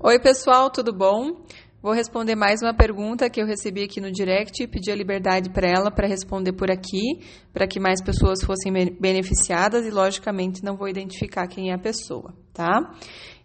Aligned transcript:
Oi, 0.00 0.18
pessoal, 0.18 0.70
tudo 0.70 0.92
bom? 0.92 1.44
Vou 1.80 1.92
responder 1.92 2.34
mais 2.34 2.60
uma 2.60 2.74
pergunta 2.74 3.30
que 3.30 3.40
eu 3.40 3.46
recebi 3.46 3.84
aqui 3.84 4.00
no 4.00 4.10
direct 4.10 4.62
e 4.62 4.66
pedi 4.66 4.90
a 4.90 4.94
liberdade 4.94 5.48
para 5.50 5.68
ela 5.68 5.90
para 5.90 6.08
responder 6.08 6.52
por 6.52 6.70
aqui, 6.70 7.20
para 7.52 7.66
que 7.66 7.78
mais 7.78 8.02
pessoas 8.02 8.42
fossem 8.44 8.72
beneficiadas 9.00 9.86
e, 9.86 9.90
logicamente, 9.90 10.64
não 10.64 10.76
vou 10.76 10.88
identificar 10.88 11.46
quem 11.46 11.70
é 11.70 11.74
a 11.74 11.78
pessoa, 11.78 12.34
tá? 12.52 12.92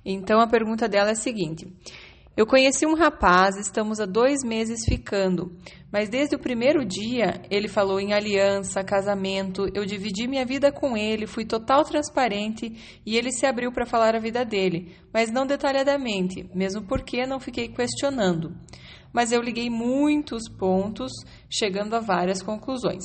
Então, 0.03 0.41
a 0.41 0.47
pergunta 0.47 0.89
dela 0.89 1.09
é 1.09 1.13
a 1.13 1.15
seguinte: 1.15 1.67
eu 2.39 2.47
conheci 2.47 2.85
um 2.85 2.95
rapaz, 2.95 3.57
estamos 3.57 3.99
há 3.99 4.05
dois 4.05 4.45
meses 4.45 4.85
ficando, 4.85 5.57
mas 5.91 6.07
desde 6.07 6.37
o 6.37 6.39
primeiro 6.39 6.85
dia 6.85 7.41
ele 7.51 7.67
falou 7.67 7.99
em 7.99 8.13
aliança, 8.13 8.81
casamento. 8.81 9.67
Eu 9.75 9.85
dividi 9.85 10.25
minha 10.25 10.45
vida 10.45 10.71
com 10.71 10.95
ele, 10.95 11.27
fui 11.27 11.43
total 11.43 11.83
transparente 11.83 13.01
e 13.05 13.17
ele 13.17 13.29
se 13.29 13.45
abriu 13.45 13.73
para 13.73 13.85
falar 13.85 14.15
a 14.15 14.21
vida 14.21 14.45
dele, 14.45 14.95
mas 15.13 15.29
não 15.29 15.45
detalhadamente, 15.45 16.49
mesmo 16.55 16.87
porque 16.87 17.25
não 17.25 17.41
fiquei 17.41 17.67
questionando. 17.67 18.55
Mas 19.11 19.33
eu 19.33 19.41
liguei 19.41 19.69
muitos 19.69 20.47
pontos, 20.47 21.11
chegando 21.49 21.93
a 21.93 21.99
várias 21.99 22.41
conclusões. 22.41 23.03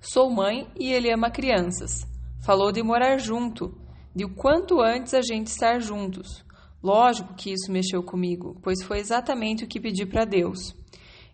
Sou 0.00 0.28
mãe 0.28 0.66
e 0.76 0.92
ele 0.92 1.14
ama 1.14 1.30
crianças. 1.30 2.04
Falou 2.44 2.72
de 2.72 2.82
morar 2.82 3.18
junto, 3.18 3.72
de 4.12 4.24
o 4.24 4.34
quanto 4.34 4.80
antes 4.80 5.14
a 5.14 5.22
gente 5.22 5.46
estar 5.46 5.78
juntos. 5.78 6.49
Lógico 6.82 7.34
que 7.34 7.52
isso 7.52 7.70
mexeu 7.70 8.02
comigo, 8.02 8.58
pois 8.62 8.82
foi 8.82 8.98
exatamente 8.98 9.64
o 9.64 9.66
que 9.66 9.80
pedi 9.80 10.06
para 10.06 10.24
Deus. 10.24 10.74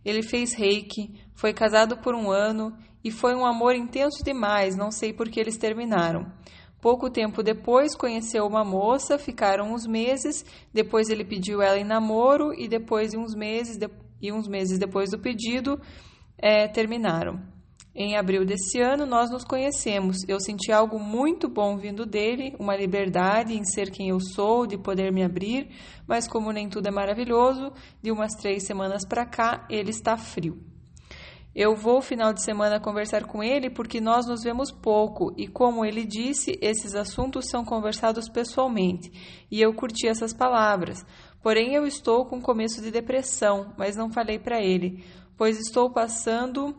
Ele 0.05 0.23
fez 0.23 0.53
reiki, 0.55 1.13
foi 1.35 1.53
casado 1.53 1.99
por 1.99 2.15
um 2.15 2.31
ano 2.31 2.77
e 3.05 3.11
foi 3.11 3.35
um 3.35 3.47
amor 3.47 3.75
intenso 3.77 4.25
demais, 4.25 4.77
não 4.77 4.91
sei 4.91 5.13
por 5.13 5.29
que 5.29 5.39
eles 5.39 5.57
terminaram. 5.57 6.27
Pouco 6.81 7.11
tempo 7.11 7.43
depois 7.43 7.97
conheceu 7.97 8.47
uma 8.47 8.65
moça, 8.65 9.19
ficaram 9.19 9.73
uns 9.73 9.87
meses, 9.87 10.45
depois 10.73 11.09
ele 11.09 11.25
pediu 11.25 11.63
ela 11.63 11.79
em 11.79 11.85
namoro 11.85 12.53
e 12.53 12.69
depois 12.69 13.13
de 13.13 13.17
uns 13.17 13.35
meses 13.35 13.77
de, 13.77 13.89
e 14.21 14.33
uns 14.33 14.47
meses 14.47 14.79
depois 14.79 15.11
do 15.11 15.19
pedido 15.19 15.81
é, 16.39 16.69
terminaram. 16.69 17.41
Em 17.99 18.15
abril 18.15 18.45
desse 18.45 18.79
ano, 18.79 19.07
nós 19.07 19.31
nos 19.31 19.43
conhecemos. 19.43 20.19
Eu 20.29 20.39
senti 20.39 20.71
algo 20.71 20.99
muito 21.01 21.49
bom 21.49 21.79
vindo 21.79 22.05
dele, 22.05 22.55
uma 22.59 22.77
liberdade 22.77 23.55
em 23.57 23.65
ser 23.65 23.91
quem 23.91 24.11
eu 24.11 24.21
sou, 24.21 24.67
de 24.67 24.77
poder 24.77 25.11
me 25.11 25.25
abrir, 25.25 25.71
mas 26.07 26.29
como 26.29 26.53
nem 26.53 26.69
tudo 26.69 26.89
é 26.89 26.91
maravilhoso, 26.91 27.73
de 28.03 28.13
umas 28.13 28.35
três 28.35 28.67
semanas 28.67 29.03
para 29.09 29.25
cá, 29.25 29.67
ele 29.71 29.89
está 29.89 30.15
frio. 30.19 30.63
Eu 31.55 31.75
vou 31.75 32.03
final 32.03 32.35
de 32.35 32.45
semana 32.45 32.79
conversar 32.79 33.25
com 33.25 33.43
ele 33.43 33.71
porque 33.71 33.99
nós 33.99 34.27
nos 34.27 34.43
vemos 34.43 34.71
pouco 34.71 35.33
e, 35.35 35.49
como 35.49 35.83
ele 35.83 36.05
disse, 36.05 36.59
esses 36.61 36.95
assuntos 36.95 37.49
são 37.49 37.65
conversados 37.65 38.29
pessoalmente. 38.29 39.11
E 39.51 39.59
eu 39.59 39.73
curti 39.73 40.07
essas 40.07 40.35
palavras. 40.35 41.03
Porém, 41.43 41.73
eu 41.73 41.87
estou 41.87 42.27
com 42.27 42.43
começo 42.43 42.83
de 42.83 42.91
depressão, 42.91 43.73
mas 43.79 43.97
não 43.97 44.13
falei 44.13 44.39
para 44.39 44.61
ele, 44.61 45.03
pois 45.35 45.59
estou 45.59 45.91
passando 45.91 46.77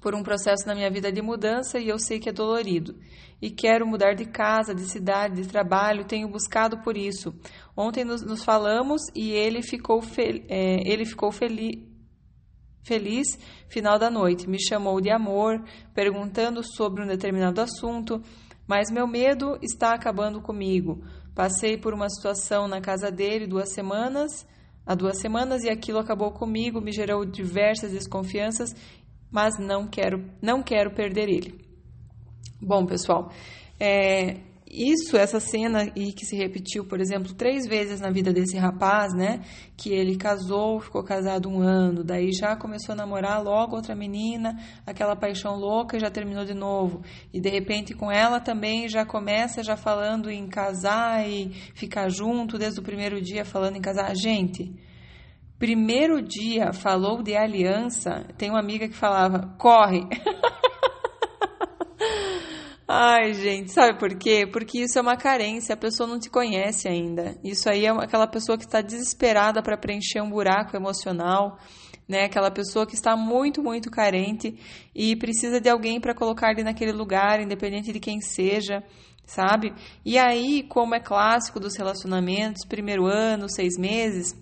por 0.00 0.14
um 0.14 0.22
processo 0.22 0.66
na 0.66 0.74
minha 0.74 0.90
vida 0.90 1.10
de 1.10 1.22
mudança 1.22 1.78
e 1.78 1.88
eu 1.88 1.98
sei 1.98 2.18
que 2.18 2.28
é 2.28 2.32
dolorido. 2.32 2.96
E 3.40 3.50
quero 3.50 3.86
mudar 3.86 4.14
de 4.14 4.24
casa, 4.24 4.74
de 4.74 4.84
cidade, 4.86 5.42
de 5.42 5.48
trabalho, 5.48 6.04
tenho 6.04 6.28
buscado 6.28 6.78
por 6.82 6.96
isso. 6.96 7.34
Ontem 7.76 8.04
nos, 8.04 8.22
nos 8.22 8.42
falamos 8.44 9.02
e 9.14 9.32
ele 9.32 9.62
ficou, 9.62 10.00
fel 10.00 10.42
é, 10.48 10.80
ele 10.90 11.04
ficou 11.04 11.30
feliz 11.30 11.96
feliz 12.86 13.26
final 13.68 13.98
da 13.98 14.08
noite. 14.08 14.48
Me 14.48 14.58
chamou 14.62 15.00
de 15.00 15.10
amor, 15.10 15.62
perguntando 15.92 16.62
sobre 16.62 17.02
um 17.02 17.06
determinado 17.06 17.60
assunto, 17.60 18.22
mas 18.66 18.90
meu 18.90 19.06
medo 19.06 19.58
está 19.60 19.92
acabando 19.92 20.40
comigo. 20.40 21.02
Passei 21.34 21.76
por 21.76 21.92
uma 21.92 22.08
situação 22.08 22.68
na 22.68 22.80
casa 22.80 23.10
dele 23.10 23.46
duas 23.46 23.72
semanas, 23.74 24.46
há 24.86 24.94
duas 24.94 25.18
semanas, 25.18 25.64
e 25.64 25.68
aquilo 25.68 25.98
acabou 25.98 26.32
comigo, 26.32 26.80
me 26.80 26.92
gerou 26.92 27.24
diversas 27.24 27.92
desconfianças 27.92 28.70
mas 29.36 29.58
não 29.58 29.86
quero, 29.86 30.24
não 30.40 30.62
quero 30.62 30.94
perder 30.94 31.28
ele. 31.28 31.60
Bom, 32.58 32.86
pessoal, 32.86 33.30
é, 33.78 34.38
isso, 34.66 35.14
essa 35.14 35.38
cena 35.38 35.92
e 35.94 36.10
que 36.10 36.24
se 36.24 36.34
repetiu, 36.34 36.86
por 36.86 37.02
exemplo, 37.02 37.34
três 37.34 37.66
vezes 37.66 38.00
na 38.00 38.10
vida 38.10 38.32
desse 38.32 38.56
rapaz, 38.56 39.12
né? 39.12 39.42
Que 39.76 39.92
ele 39.92 40.16
casou, 40.16 40.80
ficou 40.80 41.04
casado 41.04 41.50
um 41.50 41.60
ano, 41.60 42.02
daí 42.02 42.32
já 42.32 42.56
começou 42.56 42.94
a 42.94 42.96
namorar 42.96 43.44
logo 43.44 43.76
outra 43.76 43.94
menina, 43.94 44.56
aquela 44.86 45.14
paixão 45.14 45.54
louca 45.54 45.98
e 45.98 46.00
já 46.00 46.10
terminou 46.10 46.46
de 46.46 46.54
novo. 46.54 47.02
E 47.30 47.38
de 47.38 47.50
repente 47.50 47.92
com 47.92 48.10
ela 48.10 48.40
também 48.40 48.88
já 48.88 49.04
começa 49.04 49.62
já 49.62 49.76
falando 49.76 50.30
em 50.30 50.48
casar 50.48 51.28
e 51.28 51.50
ficar 51.74 52.08
junto 52.08 52.56
desde 52.56 52.80
o 52.80 52.82
primeiro 52.82 53.20
dia 53.20 53.44
falando 53.44 53.76
em 53.76 53.82
casar. 53.82 54.16
Gente, 54.16 54.72
primeiro 55.58 56.22
dia 56.22 56.72
falou 56.72 57.22
de 57.22 57.36
aliança, 57.36 58.26
tem 58.36 58.50
uma 58.50 58.60
amiga 58.60 58.88
que 58.88 58.94
falava: 58.94 59.54
corre. 59.58 60.06
Ai, 62.88 63.34
gente, 63.34 63.72
sabe 63.72 63.98
por 63.98 64.16
quê? 64.16 64.46
Porque 64.46 64.78
isso 64.78 64.96
é 64.96 65.02
uma 65.02 65.16
carência, 65.16 65.74
a 65.74 65.76
pessoa 65.76 66.08
não 66.08 66.20
te 66.20 66.30
conhece 66.30 66.86
ainda. 66.86 67.36
Isso 67.42 67.68
aí 67.68 67.84
é 67.84 67.90
aquela 67.90 68.28
pessoa 68.28 68.56
que 68.56 68.64
está 68.64 68.80
desesperada 68.80 69.60
para 69.60 69.76
preencher 69.76 70.20
um 70.20 70.30
buraco 70.30 70.76
emocional, 70.76 71.58
né? 72.08 72.26
Aquela 72.26 72.48
pessoa 72.48 72.86
que 72.86 72.94
está 72.94 73.16
muito, 73.16 73.60
muito 73.60 73.90
carente 73.90 74.56
e 74.94 75.16
precisa 75.16 75.60
de 75.60 75.68
alguém 75.68 76.00
para 76.00 76.14
colocar 76.14 76.52
ele 76.52 76.62
naquele 76.62 76.92
lugar, 76.92 77.40
independente 77.40 77.92
de 77.92 77.98
quem 77.98 78.20
seja, 78.20 78.84
sabe? 79.24 79.74
E 80.04 80.16
aí, 80.16 80.62
como 80.62 80.94
é 80.94 81.00
clássico 81.00 81.58
dos 81.58 81.76
relacionamentos, 81.76 82.64
primeiro 82.64 83.04
ano, 83.06 83.48
seis 83.50 83.76
meses, 83.76 84.32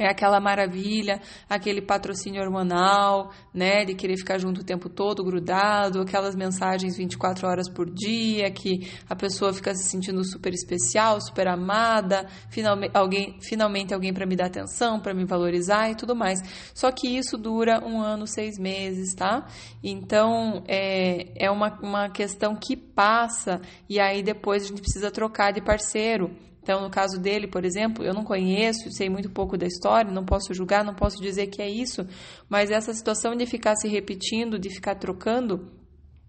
é 0.00 0.08
aquela 0.08 0.40
maravilha, 0.40 1.20
aquele 1.46 1.82
patrocínio 1.82 2.42
hormonal, 2.42 3.30
né, 3.52 3.84
de 3.84 3.94
querer 3.94 4.16
ficar 4.16 4.38
junto 4.38 4.62
o 4.62 4.64
tempo 4.64 4.88
todo, 4.88 5.22
grudado, 5.22 6.00
aquelas 6.00 6.34
mensagens 6.34 6.96
24 6.96 7.46
horas 7.46 7.68
por 7.68 7.90
dia, 7.90 8.50
que 8.50 8.90
a 9.06 9.14
pessoa 9.14 9.52
fica 9.52 9.74
se 9.74 9.90
sentindo 9.90 10.24
super 10.24 10.54
especial, 10.54 11.20
super 11.20 11.46
amada, 11.48 12.26
finalmente 12.48 12.92
alguém, 12.94 13.38
finalmente 13.42 13.92
alguém 13.92 14.14
para 14.14 14.24
me 14.24 14.34
dar 14.34 14.46
atenção, 14.46 14.98
para 14.98 15.12
me 15.12 15.26
valorizar 15.26 15.90
e 15.90 15.94
tudo 15.94 16.16
mais. 16.16 16.40
Só 16.74 16.90
que 16.90 17.06
isso 17.06 17.36
dura 17.36 17.84
um 17.84 18.00
ano, 18.00 18.26
seis 18.26 18.58
meses, 18.58 19.14
tá? 19.14 19.46
Então 19.84 20.64
é, 20.66 21.26
é 21.36 21.50
uma, 21.50 21.78
uma 21.82 22.08
questão 22.08 22.56
que 22.56 22.74
passa 22.74 23.60
e 23.86 24.00
aí 24.00 24.22
depois 24.22 24.64
a 24.64 24.68
gente 24.68 24.80
precisa 24.80 25.10
trocar 25.10 25.52
de 25.52 25.60
parceiro. 25.60 26.34
Então, 26.62 26.82
no 26.82 26.90
caso 26.90 27.18
dele, 27.18 27.46
por 27.46 27.64
exemplo, 27.64 28.04
eu 28.04 28.12
não 28.12 28.22
conheço, 28.22 28.90
sei 28.92 29.08
muito 29.08 29.30
pouco 29.30 29.56
da 29.56 29.66
história, 29.66 30.12
não 30.12 30.24
posso 30.24 30.52
julgar, 30.52 30.84
não 30.84 30.94
posso 30.94 31.16
dizer 31.20 31.46
que 31.46 31.62
é 31.62 31.68
isso, 31.68 32.06
mas 32.48 32.70
essa 32.70 32.92
situação 32.92 33.34
de 33.34 33.46
ficar 33.46 33.74
se 33.76 33.88
repetindo, 33.88 34.58
de 34.58 34.68
ficar 34.68 34.94
trocando, 34.96 35.72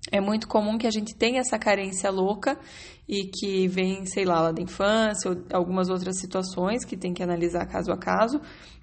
é 0.10 0.20
muito 0.20 0.48
comum 0.48 0.78
que 0.78 0.88
a 0.88 0.92
gente 0.92 1.16
tenha 1.16 1.42
essa 1.42 1.60
carência 1.60 2.10
louca 2.10 2.58
e 3.12 3.26
que 3.26 3.68
vem, 3.68 4.06
sei 4.06 4.24
lá, 4.24 4.40
lá 4.40 4.52
da 4.54 4.62
infância 4.62 5.30
ou 5.30 5.38
algumas 5.52 5.90
outras 5.90 6.18
situações 6.18 6.86
que 6.86 6.96
tem 6.96 7.14
que 7.14 7.22
analisar 7.22 7.66
caso 7.66 7.92
a 7.92 7.98
caso, 7.98 8.40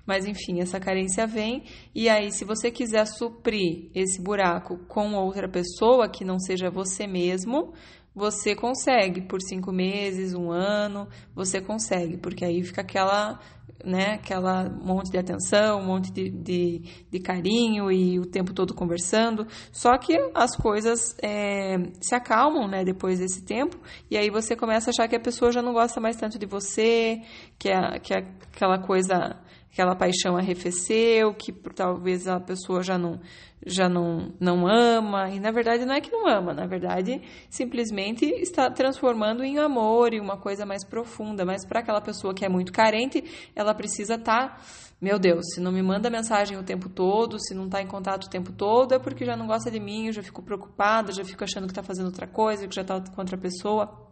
mas 0.06 0.26
enfim, 0.26 0.60
essa 0.60 0.78
carência 0.78 1.26
vem. 1.26 1.64
E 1.94 2.10
aí 2.10 2.30
se 2.30 2.44
você 2.44 2.70
quiser 2.70 3.06
suprir 3.06 3.90
esse 3.94 4.22
buraco 4.22 4.76
com 4.86 5.14
outra 5.14 5.48
pessoa 5.48 6.10
que 6.10 6.26
não 6.26 6.38
seja 6.38 6.70
você 6.70 7.06
mesmo, 7.06 7.72
você 8.18 8.54
consegue 8.54 9.22
por 9.22 9.40
cinco 9.40 9.72
meses, 9.72 10.34
um 10.34 10.50
ano, 10.50 11.08
você 11.34 11.60
consegue, 11.60 12.16
porque 12.16 12.44
aí 12.44 12.64
fica 12.64 12.80
aquela, 12.80 13.38
né, 13.84 14.14
aquela 14.14 14.68
monte 14.68 15.12
de 15.12 15.18
atenção, 15.18 15.80
um 15.80 15.86
monte 15.86 16.10
de, 16.12 16.28
de, 16.28 16.82
de 17.08 17.20
carinho 17.20 17.92
e 17.92 18.18
o 18.18 18.26
tempo 18.26 18.52
todo 18.52 18.74
conversando. 18.74 19.46
Só 19.70 19.96
que 19.96 20.16
as 20.34 20.56
coisas 20.56 21.16
é, 21.22 21.76
se 22.00 22.12
acalmam, 22.12 22.66
né, 22.66 22.84
depois 22.84 23.20
desse 23.20 23.44
tempo, 23.44 23.78
e 24.10 24.17
aí 24.18 24.30
você 24.30 24.54
começa 24.56 24.90
a 24.90 24.92
achar 24.92 25.08
que 25.08 25.16
a 25.16 25.20
pessoa 25.20 25.52
já 25.52 25.62
não 25.62 25.72
gosta 25.72 26.00
mais 26.00 26.16
tanto 26.16 26.38
de 26.38 26.46
você, 26.46 27.22
que, 27.58 27.68
é, 27.68 27.98
que 27.98 28.12
é 28.12 28.18
aquela 28.18 28.78
coisa 28.78 29.38
aquela 29.78 29.94
paixão 29.94 30.36
arrefeceu, 30.36 31.32
que 31.34 31.52
talvez 31.52 32.26
a 32.26 32.40
pessoa 32.40 32.82
já 32.82 32.98
não 32.98 33.20
já 33.66 33.88
não, 33.88 34.32
não 34.40 34.66
ama, 34.68 35.28
e 35.30 35.40
na 35.40 35.50
verdade 35.50 35.84
não 35.84 35.92
é 35.92 36.00
que 36.00 36.12
não 36.12 36.28
ama, 36.28 36.54
na 36.54 36.64
verdade 36.64 37.20
simplesmente 37.50 38.24
está 38.24 38.70
transformando 38.70 39.42
em 39.42 39.58
amor 39.58 40.14
e 40.14 40.20
uma 40.20 40.36
coisa 40.36 40.64
mais 40.64 40.84
profunda, 40.84 41.44
mas 41.44 41.66
para 41.66 41.80
aquela 41.80 42.00
pessoa 42.00 42.32
que 42.32 42.44
é 42.44 42.48
muito 42.48 42.72
carente, 42.72 43.22
ela 43.54 43.74
precisa 43.74 44.14
estar, 44.14 44.56
tá, 44.56 44.60
meu 45.00 45.18
Deus, 45.18 45.44
se 45.54 45.60
não 45.60 45.72
me 45.72 45.82
manda 45.82 46.08
mensagem 46.08 46.56
o 46.56 46.62
tempo 46.62 46.88
todo, 46.88 47.38
se 47.38 47.52
não 47.52 47.66
está 47.66 47.82
em 47.82 47.86
contato 47.86 48.24
o 48.24 48.30
tempo 48.30 48.52
todo, 48.52 48.94
é 48.94 48.98
porque 48.98 49.24
já 49.24 49.36
não 49.36 49.46
gosta 49.46 49.70
de 49.70 49.80
mim, 49.80 50.06
eu 50.06 50.12
já 50.12 50.22
fico 50.22 50.42
preocupada, 50.42 51.12
já 51.12 51.24
fico 51.24 51.42
achando 51.42 51.66
que 51.66 51.72
está 51.72 51.82
fazendo 51.82 52.06
outra 52.06 52.28
coisa, 52.28 52.66
que 52.66 52.74
já 52.74 52.82
está 52.82 53.00
com 53.00 53.20
outra 53.20 53.36
pessoa. 53.36 54.07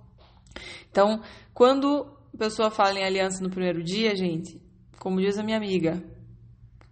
Então, 0.91 1.21
quando 1.53 2.07
a 2.35 2.39
pessoa 2.39 2.71
fala 2.71 2.99
em 2.99 3.05
aliança 3.05 3.43
no 3.43 3.51
primeiro 3.51 3.83
dia, 3.83 4.15
gente, 4.15 4.61
como 4.99 5.21
diz 5.21 5.39
a 5.39 5.43
minha 5.43 5.57
amiga, 5.57 6.03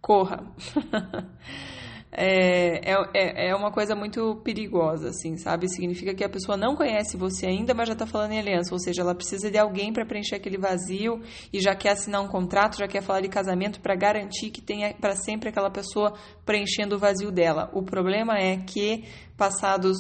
corra. 0.00 0.44
é, 2.16 2.93
é, 3.12 3.49
é 3.49 3.55
uma 3.56 3.72
coisa 3.72 3.96
muito 3.96 4.37
perigosa, 4.44 5.08
assim, 5.08 5.37
sabe? 5.37 5.69
Significa 5.69 6.14
que 6.14 6.22
a 6.22 6.28
pessoa 6.28 6.56
não 6.56 6.76
conhece 6.76 7.16
você 7.16 7.46
ainda, 7.46 7.75
mas 7.75 7.88
já 7.88 7.94
está 7.94 8.06
falando 8.06 8.32
em 8.32 8.38
aliança, 8.38 8.72
ou 8.72 8.78
seja, 8.78 9.02
ela 9.02 9.14
precisa 9.14 9.50
de 9.50 9.58
alguém 9.58 9.93
para 9.93 10.06
preencher 10.06 10.37
aquele 10.37 10.58
vazio 10.58 11.20
e 11.52 11.61
já 11.61 11.75
quer 11.75 11.90
assinar 11.90 12.22
um 12.22 12.28
contrato, 12.28 12.78
já 12.78 12.87
quer 12.87 13.02
falar 13.02 13.20
de 13.20 13.28
casamento 13.28 13.81
para 13.81 13.96
garantir 13.96 14.50
que 14.50 14.61
tenha 14.61 14.94
para 14.94 15.16
sempre 15.16 15.49
aquela 15.49 15.70
pessoa 15.70 16.14
preenchendo 16.44 16.96
o 16.96 16.99
vazio 16.99 17.32
dela. 17.32 17.70
O 17.72 17.82
problema 17.82 18.38
é 18.38 18.58
que 18.58 19.05
passados 19.37 19.96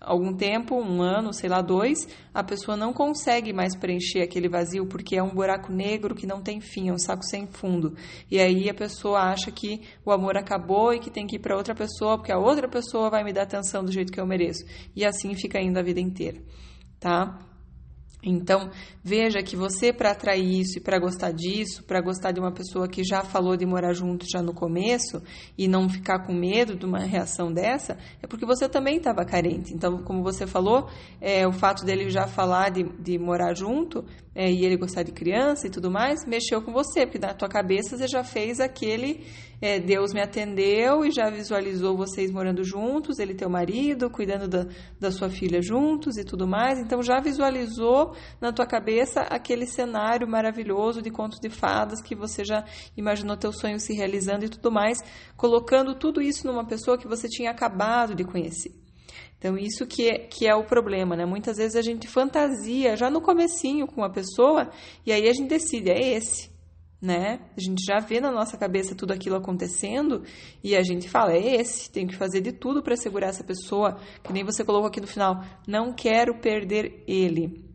algum 0.00 0.32
tempo, 0.32 0.74
um 0.76 1.02
ano, 1.02 1.32
sei 1.32 1.48
lá, 1.48 1.60
dois, 1.60 1.98
a 2.32 2.42
pessoa 2.42 2.76
não 2.76 2.92
consegue 2.92 3.52
mais 3.52 3.76
preencher 3.76 4.22
aquele 4.22 4.48
vazio 4.48 4.86
porque 4.86 5.16
é 5.16 5.22
um 5.22 5.34
buraco 5.34 5.72
negro 5.72 6.14
que 6.14 6.26
não 6.26 6.40
tem 6.40 6.60
fim, 6.60 6.88
é 6.88 6.92
um 6.92 6.98
saco 6.98 7.24
sem 7.24 7.46
fundo. 7.46 7.94
E 8.30 8.38
aí 8.38 8.68
a 8.68 8.74
pessoa 8.74 9.20
acha 9.20 9.50
que 9.50 9.82
o 10.04 10.12
amor 10.12 10.36
acabou 10.36 10.92
e 10.92 11.00
que 11.00 11.10
tem 11.10 11.26
que 11.26 11.36
ir 11.36 11.40
para 11.40 11.56
outra 11.56 11.74
pessoa 11.74 12.16
porque 12.16 12.32
a 12.32 12.38
outra 12.38 12.68
pessoa 12.68 13.10
vai 13.10 13.24
me 13.24 13.32
dar 13.32 13.42
atenção 13.42 13.84
do 13.84 13.92
jeito 13.92 14.12
que 14.12 14.20
eu 14.20 14.26
mereço. 14.26 14.64
E 14.94 15.04
assim 15.04 15.34
fica 15.34 15.60
indo 15.60 15.78
a 15.78 15.82
vida 15.82 16.00
inteira, 16.00 16.40
tá? 17.00 17.47
Então, 18.22 18.70
veja 19.02 19.40
que 19.42 19.54
você, 19.54 19.92
para 19.92 20.10
atrair 20.10 20.60
isso 20.60 20.78
e 20.78 20.80
para 20.80 20.98
gostar 20.98 21.30
disso, 21.30 21.84
para 21.84 22.00
gostar 22.00 22.32
de 22.32 22.40
uma 22.40 22.52
pessoa 22.52 22.88
que 22.88 23.04
já 23.04 23.22
falou 23.22 23.56
de 23.56 23.64
morar 23.64 23.92
junto 23.92 24.26
já 24.28 24.42
no 24.42 24.52
começo 24.52 25.22
e 25.56 25.68
não 25.68 25.88
ficar 25.88 26.26
com 26.26 26.34
medo 26.34 26.76
de 26.76 26.84
uma 26.84 26.98
reação 26.98 27.52
dessa, 27.52 27.96
é 28.20 28.26
porque 28.26 28.44
você 28.44 28.68
também 28.68 28.96
estava 28.96 29.24
carente. 29.24 29.72
Então, 29.72 30.02
como 30.02 30.22
você 30.22 30.46
falou, 30.48 30.88
é, 31.20 31.46
o 31.46 31.52
fato 31.52 31.84
dele 31.84 32.10
já 32.10 32.26
falar 32.26 32.70
de, 32.70 32.82
de 33.00 33.18
morar 33.18 33.54
junto 33.54 34.04
é, 34.34 34.50
e 34.50 34.64
ele 34.64 34.76
gostar 34.76 35.04
de 35.04 35.12
criança 35.12 35.68
e 35.68 35.70
tudo 35.70 35.88
mais, 35.88 36.26
mexeu 36.26 36.60
com 36.60 36.72
você, 36.72 37.06
porque 37.06 37.18
na 37.18 37.34
tua 37.34 37.48
cabeça 37.48 37.96
você 37.96 38.08
já 38.08 38.24
fez 38.24 38.58
aquele 38.58 39.24
é, 39.60 39.80
Deus 39.80 40.12
me 40.12 40.20
atendeu 40.20 41.04
e 41.04 41.10
já 41.10 41.28
visualizou 41.30 41.96
vocês 41.96 42.30
morando 42.30 42.62
juntos, 42.62 43.18
ele 43.18 43.34
teu 43.34 43.50
marido, 43.50 44.08
cuidando 44.08 44.46
da, 44.46 44.66
da 45.00 45.10
sua 45.10 45.28
filha 45.28 45.60
juntos 45.60 46.16
e 46.16 46.24
tudo 46.24 46.46
mais. 46.46 46.78
Então 46.78 47.02
já 47.02 47.18
visualizou 47.20 48.07
na 48.40 48.52
tua 48.52 48.66
cabeça 48.66 49.22
aquele 49.22 49.66
cenário 49.66 50.28
maravilhoso 50.28 51.02
de 51.02 51.10
contos 51.10 51.38
de 51.40 51.50
fadas 51.50 52.00
que 52.00 52.14
você 52.14 52.44
já 52.44 52.64
imaginou 52.96 53.36
teu 53.36 53.52
sonho 53.52 53.78
se 53.78 53.94
realizando 53.94 54.44
e 54.44 54.48
tudo 54.48 54.70
mais, 54.70 54.98
colocando 55.36 55.94
tudo 55.94 56.20
isso 56.20 56.46
numa 56.46 56.66
pessoa 56.66 56.98
que 56.98 57.08
você 57.08 57.28
tinha 57.28 57.50
acabado 57.50 58.14
de 58.14 58.24
conhecer. 58.24 58.72
Então, 59.38 59.56
isso 59.56 59.86
que 59.86 60.08
é, 60.08 60.18
que 60.18 60.48
é 60.48 60.54
o 60.54 60.64
problema, 60.64 61.14
né? 61.14 61.24
Muitas 61.24 61.58
vezes 61.58 61.76
a 61.76 61.82
gente 61.82 62.08
fantasia 62.08 62.96
já 62.96 63.08
no 63.08 63.20
comecinho 63.20 63.86
com 63.86 64.00
uma 64.00 64.10
pessoa 64.10 64.68
e 65.06 65.12
aí 65.12 65.28
a 65.28 65.32
gente 65.32 65.48
decide, 65.48 65.90
é 65.90 66.14
esse, 66.14 66.50
né? 67.00 67.40
A 67.56 67.60
gente 67.60 67.84
já 67.84 68.00
vê 68.00 68.20
na 68.20 68.32
nossa 68.32 68.58
cabeça 68.58 68.96
tudo 68.96 69.12
aquilo 69.12 69.36
acontecendo 69.36 70.24
e 70.62 70.74
a 70.74 70.82
gente 70.82 71.08
fala, 71.08 71.32
é 71.32 71.54
esse, 71.60 71.88
tenho 71.88 72.08
que 72.08 72.16
fazer 72.16 72.40
de 72.40 72.50
tudo 72.50 72.82
para 72.82 72.96
segurar 72.96 73.28
essa 73.28 73.44
pessoa, 73.44 73.98
que 74.24 74.32
nem 74.32 74.44
você 74.44 74.64
colocou 74.64 74.88
aqui 74.88 75.00
no 75.00 75.06
final, 75.06 75.40
não 75.66 75.92
quero 75.94 76.40
perder 76.40 77.04
ele. 77.06 77.67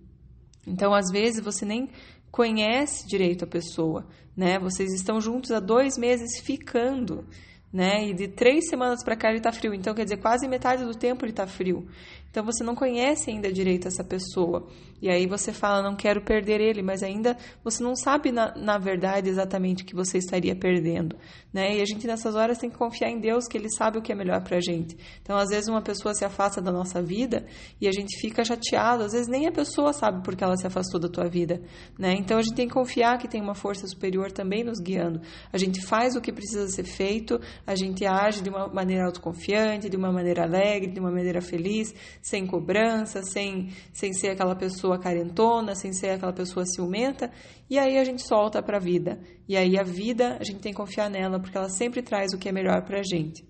Então, 0.66 0.94
às 0.94 1.12
vezes, 1.12 1.44
você 1.44 1.66
nem 1.66 1.90
conhece 2.32 3.08
direito 3.08 3.44
a 3.44 3.48
pessoa, 3.48 4.08
né? 4.36 4.58
Vocês 4.60 4.92
estão 4.94 5.22
juntos 5.22 5.52
há 5.52 5.60
dois 5.60 5.98
meses 5.98 6.40
ficando 6.40 7.26
né? 7.74 8.08
E 8.08 8.14
de 8.14 8.28
três 8.28 8.70
semanas 8.70 9.04
para 9.04 9.16
cá 9.16 9.30
ele 9.30 9.40
está 9.40 9.52
frio. 9.52 9.74
Então, 9.74 9.96
quer 9.96 10.04
dizer, 10.04 10.18
quase 10.18 10.48
metade 10.48 10.86
do 10.86 10.94
tempo 10.94 11.26
ele 11.26 11.32
está 11.32 11.48
frio. 11.48 11.88
Então, 12.30 12.44
você 12.44 12.64
não 12.64 12.74
conhece 12.76 13.30
ainda 13.30 13.52
direito 13.52 13.88
essa 13.88 14.04
pessoa. 14.04 14.68
E 15.04 15.10
aí 15.10 15.28
você 15.28 15.52
fala, 15.52 15.84
não 15.84 15.98
quero 15.98 16.22
perder 16.22 16.62
ele, 16.62 16.82
mas 16.82 17.04
ainda 17.04 17.38
você 17.62 17.84
não 17.84 17.94
sabe, 17.94 18.32
na, 18.32 18.56
na 18.56 18.78
verdade, 18.78 19.30
exatamente 19.30 19.84
o 19.84 19.86
que 19.86 19.94
você 19.94 20.18
estaria 20.18 20.56
perdendo, 20.56 21.18
né? 21.54 21.76
E 21.76 21.82
a 21.82 21.86
gente, 21.86 22.08
nessas 22.08 22.36
horas, 22.36 22.58
tem 22.58 22.70
que 22.70 22.78
confiar 22.78 23.10
em 23.10 23.20
Deus, 23.20 23.46
que 23.46 23.58
Ele 23.58 23.68
sabe 23.70 23.98
o 23.98 24.02
que 24.02 24.14
é 24.14 24.16
melhor 24.16 24.42
para 24.44 24.58
a 24.58 24.62
gente. 24.62 24.98
Então, 25.22 25.36
às 25.36 25.50
vezes, 25.50 25.68
uma 25.68 25.82
pessoa 25.82 26.14
se 26.16 26.24
afasta 26.24 26.62
da 26.62 26.72
nossa 26.72 27.02
vida 27.02 27.46
e 27.82 27.88
a 27.88 27.92
gente 27.92 28.18
fica 28.18 28.46
chateado. 28.46 29.04
Às 29.04 29.12
vezes, 29.12 29.28
nem 29.28 29.46
a 29.46 29.52
pessoa 29.52 29.92
sabe 29.92 30.24
porque 30.24 30.42
ela 30.42 30.56
se 30.56 30.66
afastou 30.66 31.02
da 31.02 31.10
tua 31.10 31.28
vida, 31.28 31.62
né? 32.00 32.14
Então, 32.18 32.38
a 32.38 32.42
gente 32.42 32.56
tem 32.56 32.68
que 32.68 32.74
confiar 32.74 33.18
que 33.18 33.28
tem 33.28 33.42
uma 33.42 33.56
força 33.56 33.86
superior 33.86 34.32
também 34.32 34.64
nos 34.64 34.80
guiando. 34.80 35.22
A 35.52 35.58
gente 35.58 35.82
faz 35.82 36.16
o 36.16 36.22
que 36.22 36.32
precisa 36.32 36.68
ser 36.70 36.86
feito, 36.86 37.40
a 37.66 37.76
gente 37.76 38.06
age 38.06 38.42
de 38.42 38.50
uma 38.50 38.68
maneira 38.68 39.06
autoconfiante, 39.06 39.90
de 39.90 39.96
uma 39.96 40.12
maneira 40.12 40.44
alegre, 40.44 40.92
de 40.92 41.00
uma 41.00 41.12
maneira 41.12 41.42
feliz, 41.42 41.94
sem 42.22 42.46
cobrança, 42.46 43.22
sem, 43.24 43.70
sem 43.94 44.14
ser 44.14 44.30
aquela 44.30 44.56
pessoa 44.56 45.00
carentona, 45.00 45.74
sem 45.76 45.94
ser 45.94 46.10
aquela 46.10 46.34
pessoa 46.34 46.66
ciumenta, 46.66 47.32
e 47.70 47.80
aí 47.80 47.98
a 47.98 48.04
gente 48.04 48.22
solta 48.22 48.62
para 48.62 48.78
a 48.78 48.82
vida. 48.82 49.20
E 49.48 49.56
aí 49.56 49.78
a 49.78 49.84
vida, 49.84 50.38
a 50.40 50.44
gente 50.44 50.60
tem 50.60 50.74
que 50.74 50.78
confiar 50.78 51.10
nela, 51.10 51.40
porque 51.40 51.58
ela 51.58 51.70
sempre 51.70 52.02
traz 52.02 52.34
o 52.34 52.38
que 52.38 52.50
é 52.50 52.52
melhor 52.52 52.84
para 52.84 53.00
a 53.00 53.04
gente. 53.04 53.46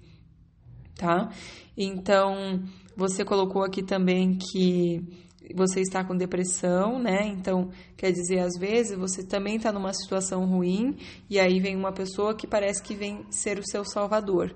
Tá? 0.95 1.29
Então, 1.75 2.61
você 2.95 3.25
colocou 3.25 3.63
aqui 3.63 3.81
também 3.81 4.37
que 4.37 5.01
você 5.53 5.81
está 5.81 6.03
com 6.03 6.15
depressão, 6.15 6.99
né? 6.99 7.27
Então, 7.27 7.69
quer 7.95 8.11
dizer, 8.11 8.39
às 8.39 8.57
vezes 8.59 8.97
você 8.97 9.23
também 9.23 9.57
está 9.57 9.71
numa 9.71 9.93
situação 9.93 10.45
ruim 10.45 10.97
e 11.29 11.39
aí 11.39 11.59
vem 11.59 11.75
uma 11.75 11.91
pessoa 11.91 12.35
que 12.35 12.47
parece 12.47 12.81
que 12.81 12.95
vem 12.95 13.25
ser 13.29 13.59
o 13.59 13.67
seu 13.67 13.85
salvador. 13.85 14.53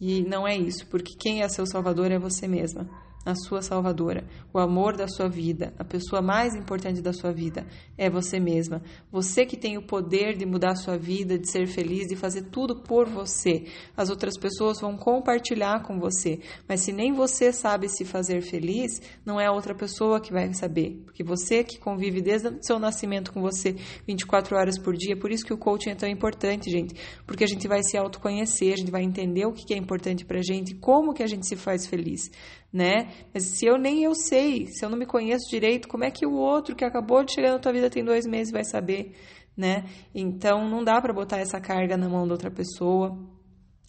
E 0.00 0.22
não 0.22 0.46
é 0.46 0.56
isso, 0.56 0.86
porque 0.86 1.14
quem 1.18 1.42
é 1.42 1.48
seu 1.48 1.66
salvador 1.66 2.10
é 2.10 2.18
você 2.18 2.46
mesma 2.46 2.88
a 3.24 3.34
sua 3.34 3.60
salvadora, 3.60 4.24
o 4.52 4.58
amor 4.58 4.96
da 4.96 5.06
sua 5.06 5.28
vida, 5.28 5.72
a 5.78 5.84
pessoa 5.84 6.22
mais 6.22 6.54
importante 6.54 7.02
da 7.02 7.12
sua 7.12 7.32
vida 7.32 7.66
é 7.96 8.08
você 8.08 8.40
mesma. 8.40 8.82
Você 9.10 9.44
que 9.44 9.56
tem 9.56 9.76
o 9.76 9.82
poder 9.82 10.36
de 10.36 10.46
mudar 10.46 10.72
a 10.72 10.76
sua 10.76 10.96
vida, 10.96 11.38
de 11.38 11.50
ser 11.50 11.66
feliz, 11.66 12.06
de 12.06 12.16
fazer 12.16 12.42
tudo 12.42 12.82
por 12.82 13.08
você. 13.08 13.64
As 13.96 14.08
outras 14.08 14.38
pessoas 14.38 14.80
vão 14.80 14.96
compartilhar 14.96 15.82
com 15.82 15.98
você, 15.98 16.40
mas 16.66 16.80
se 16.80 16.92
nem 16.92 17.12
você 17.12 17.52
sabe 17.52 17.88
se 17.88 18.04
fazer 18.04 18.40
feliz, 18.40 19.00
não 19.24 19.40
é 19.40 19.46
a 19.46 19.52
outra 19.52 19.74
pessoa 19.74 20.20
que 20.20 20.32
vai 20.32 20.52
saber, 20.54 21.02
porque 21.04 21.22
você 21.22 21.62
que 21.62 21.78
convive 21.78 22.20
desde 22.20 22.48
o 22.48 22.58
seu 22.62 22.78
nascimento 22.78 23.32
com 23.32 23.40
você 23.40 23.76
24 24.06 24.56
horas 24.56 24.78
por 24.78 24.94
dia, 24.96 25.16
por 25.16 25.30
isso 25.30 25.44
que 25.44 25.52
o 25.52 25.58
coaching 25.58 25.90
é 25.90 25.94
tão 25.94 26.08
importante, 26.08 26.70
gente, 26.70 26.94
porque 27.26 27.44
a 27.44 27.46
gente 27.46 27.68
vai 27.68 27.82
se 27.82 27.96
autoconhecer, 27.96 28.72
a 28.72 28.76
gente 28.76 28.90
vai 28.90 29.02
entender 29.02 29.46
o 29.46 29.52
que 29.52 29.74
é 29.74 29.76
importante 29.76 30.24
pra 30.24 30.40
gente, 30.40 30.74
como 30.74 31.12
que 31.12 31.22
a 31.22 31.26
gente 31.26 31.46
se 31.46 31.56
faz 31.56 31.86
feliz 31.86 32.30
né? 32.72 33.08
Mas 33.32 33.44
se 33.58 33.66
eu 33.66 33.78
nem 33.78 34.02
eu 34.02 34.14
sei, 34.14 34.66
se 34.66 34.84
eu 34.84 34.90
não 34.90 34.98
me 34.98 35.06
conheço 35.06 35.50
direito, 35.50 35.88
como 35.88 36.04
é 36.04 36.10
que 36.10 36.26
o 36.26 36.34
outro 36.34 36.76
que 36.76 36.84
acabou 36.84 37.24
de 37.24 37.32
chegar 37.32 37.52
na 37.52 37.58
tua 37.58 37.72
vida 37.72 37.88
tem 37.90 38.04
dois 38.04 38.26
meses 38.26 38.52
vai 38.52 38.64
saber, 38.64 39.14
né? 39.56 39.84
Então 40.14 40.68
não 40.68 40.84
dá 40.84 41.00
para 41.00 41.12
botar 41.12 41.38
essa 41.38 41.60
carga 41.60 41.96
na 41.96 42.08
mão 42.08 42.26
da 42.26 42.34
outra 42.34 42.50
pessoa. 42.50 43.16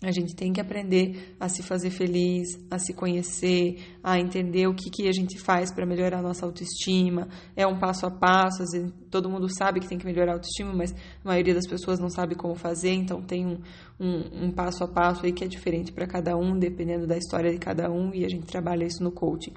A 0.02 0.12
gente 0.12 0.34
tem 0.34 0.54
que 0.54 0.62
aprender 0.62 1.36
a 1.38 1.50
se 1.50 1.62
fazer 1.62 1.90
feliz, 1.90 2.58
a 2.72 2.80
se 2.80 2.94
conhecer, 2.94 3.98
a 4.02 4.18
entender 4.18 4.66
o 4.66 4.74
que, 4.74 4.90
que 4.90 5.10
a 5.10 5.12
gente 5.12 5.38
faz 5.38 5.74
para 5.74 5.86
melhorar 5.86 6.20
a 6.20 6.22
nossa 6.22 6.46
autoestima. 6.46 7.28
É 7.54 7.68
um 7.68 7.78
passo 7.78 8.06
a 8.06 8.12
passo, 8.12 8.64
às 8.64 8.72
vezes 8.72 8.94
todo 9.12 9.30
mundo 9.30 9.54
sabe 9.54 9.82
que 9.82 9.90
tem 9.90 9.98
que 9.98 10.06
melhorar 10.06 10.32
a 10.32 10.36
autoestima, 10.36 10.72
mas 10.74 10.94
a 10.94 11.28
maioria 11.28 11.54
das 11.54 11.68
pessoas 11.68 12.00
não 12.00 12.10
sabe 12.10 12.34
como 12.34 12.56
fazer, 12.56 12.94
então 12.94 13.22
tem 13.22 13.46
um, 13.46 13.60
um, 14.00 14.46
um 14.46 14.52
passo 14.52 14.86
a 14.86 14.88
passo 14.88 15.26
aí 15.26 15.34
que 15.34 15.44
é 15.44 15.48
diferente 15.48 15.92
para 15.92 16.08
cada 16.08 16.38
um, 16.38 16.58
dependendo 16.58 17.06
da 17.06 17.18
história 17.18 17.52
de 17.52 17.58
cada 17.58 17.92
um, 17.92 18.14
e 18.14 18.24
a 18.24 18.30
gente 18.30 18.46
trabalha 18.46 18.86
isso 18.86 19.04
no 19.04 19.12
coaching, 19.12 19.54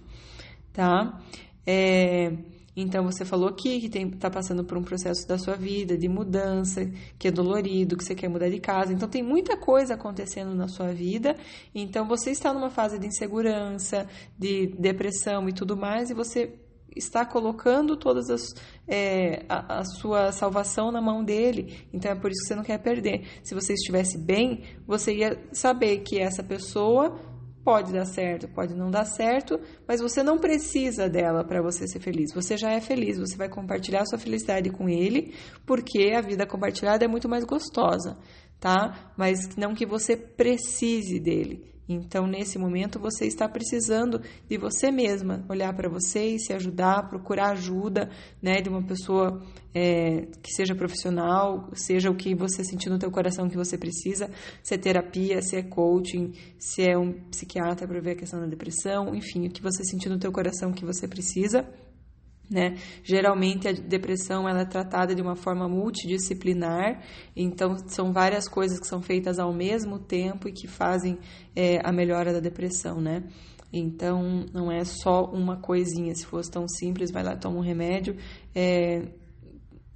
tá? 0.72 1.22
É, 1.64 2.32
então 2.74 3.04
você 3.04 3.24
falou 3.24 3.48
aqui 3.48 3.88
que 3.88 3.98
está 3.98 4.30
passando 4.30 4.64
por 4.64 4.78
um 4.78 4.82
processo 4.82 5.26
da 5.28 5.36
sua 5.36 5.56
vida 5.56 5.96
de 5.96 6.08
mudança, 6.08 6.90
que 7.18 7.28
é 7.28 7.30
dolorido, 7.30 7.96
que 7.96 8.04
você 8.04 8.14
quer 8.14 8.28
mudar 8.28 8.48
de 8.48 8.60
casa. 8.60 8.92
Então 8.92 9.08
tem 9.08 9.22
muita 9.22 9.56
coisa 9.56 9.94
acontecendo 9.94 10.54
na 10.54 10.68
sua 10.68 10.92
vida. 10.92 11.36
Então 11.74 12.06
você 12.06 12.30
está 12.30 12.52
numa 12.52 12.70
fase 12.70 12.98
de 12.98 13.06
insegurança, 13.06 14.08
de 14.38 14.68
depressão 14.78 15.48
e 15.48 15.52
tudo 15.52 15.76
mais, 15.76 16.10
e 16.10 16.14
você 16.14 16.58
está 16.96 17.24
colocando 17.24 17.96
todas 17.96 18.28
as 18.28 18.42
é, 18.86 19.44
a, 19.48 19.80
a, 19.80 19.84
sua 19.84 20.32
salvação 20.32 20.90
na 20.90 21.00
mão 21.00 21.22
dele. 21.22 21.86
Então 21.92 22.10
é 22.10 22.14
por 22.14 22.30
isso 22.30 22.42
que 22.42 22.48
você 22.48 22.54
não 22.54 22.64
quer 22.64 22.78
perder. 22.78 23.26
Se 23.42 23.54
você 23.54 23.74
estivesse 23.74 24.18
bem, 24.18 24.64
você 24.86 25.14
ia 25.14 25.38
saber 25.52 25.98
que 25.98 26.18
essa 26.18 26.42
pessoa 26.42 27.18
Pode 27.64 27.92
dar 27.92 28.04
certo, 28.04 28.48
pode 28.48 28.74
não 28.74 28.90
dar 28.90 29.04
certo, 29.04 29.60
mas 29.86 30.00
você 30.00 30.20
não 30.20 30.36
precisa 30.36 31.08
dela 31.08 31.44
para 31.44 31.62
você 31.62 31.86
ser 31.86 32.00
feliz. 32.00 32.32
Você 32.34 32.56
já 32.56 32.72
é 32.72 32.80
feliz, 32.80 33.18
você 33.18 33.36
vai 33.36 33.48
compartilhar 33.48 34.04
sua 34.04 34.18
felicidade 34.18 34.68
com 34.70 34.88
ele, 34.88 35.32
porque 35.64 36.12
a 36.16 36.20
vida 36.20 36.44
compartilhada 36.44 37.04
é 37.04 37.08
muito 37.08 37.28
mais 37.28 37.44
gostosa, 37.44 38.18
tá? 38.62 39.12
Mas 39.16 39.56
não 39.56 39.74
que 39.74 39.84
você 39.84 40.16
precise 40.16 41.18
dele. 41.18 41.64
Então, 41.88 42.28
nesse 42.28 42.60
momento, 42.60 43.00
você 43.00 43.26
está 43.26 43.48
precisando 43.48 44.22
de 44.48 44.56
você 44.56 44.92
mesma, 44.92 45.44
olhar 45.48 45.74
para 45.74 45.88
você 45.88 46.36
e 46.36 46.38
se 46.38 46.52
ajudar, 46.52 47.08
procurar 47.08 47.50
ajuda, 47.50 48.08
né, 48.40 48.62
de 48.62 48.68
uma 48.68 48.82
pessoa 48.84 49.42
é, 49.74 50.28
que 50.40 50.52
seja 50.52 50.76
profissional, 50.76 51.70
seja 51.74 52.08
o 52.08 52.14
que 52.14 52.36
você 52.36 52.62
sentir 52.62 52.88
no 52.88 53.00
teu 53.00 53.10
coração 53.10 53.48
que 53.48 53.56
você 53.56 53.76
precisa, 53.76 54.30
se 54.62 54.74
é 54.74 54.78
terapia, 54.78 55.42
se 55.42 55.56
é 55.56 55.62
coaching, 55.62 56.32
se 56.56 56.82
é 56.82 56.96
um 56.96 57.12
psiquiatra 57.30 57.86
para 57.86 58.00
ver 58.00 58.12
a 58.12 58.16
questão 58.16 58.38
da 58.38 58.46
depressão, 58.46 59.12
enfim, 59.12 59.48
o 59.48 59.50
que 59.50 59.60
você 59.60 59.82
sentir 59.84 60.08
no 60.08 60.20
teu 60.20 60.30
coração 60.30 60.72
que 60.72 60.84
você 60.84 61.08
precisa, 61.08 61.68
Né? 62.52 62.76
Geralmente 63.02 63.66
a 63.66 63.72
depressão 63.72 64.46
ela 64.46 64.60
é 64.60 64.64
tratada 64.66 65.14
de 65.14 65.22
uma 65.22 65.34
forma 65.34 65.66
multidisciplinar, 65.68 67.02
então 67.34 67.76
são 67.88 68.12
várias 68.12 68.46
coisas 68.46 68.78
que 68.78 68.86
são 68.86 69.00
feitas 69.00 69.38
ao 69.38 69.54
mesmo 69.54 69.98
tempo 69.98 70.48
e 70.48 70.52
que 70.52 70.68
fazem 70.68 71.18
é, 71.56 71.80
a 71.82 71.90
melhora 71.90 72.30
da 72.30 72.40
depressão, 72.40 73.00
né? 73.00 73.24
Então 73.72 74.44
não 74.52 74.70
é 74.70 74.84
só 74.84 75.24
uma 75.24 75.56
coisinha. 75.56 76.14
Se 76.14 76.26
fosse 76.26 76.50
tão 76.50 76.68
simples, 76.68 77.10
vai 77.10 77.22
lá 77.22 77.34
toma 77.36 77.56
um 77.56 77.62
remédio, 77.62 78.16
é, 78.54 79.08